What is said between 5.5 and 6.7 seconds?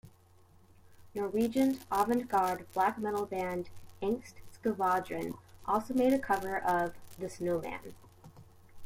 also made a cover